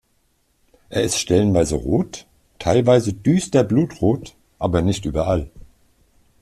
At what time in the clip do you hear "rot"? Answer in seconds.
1.75-2.25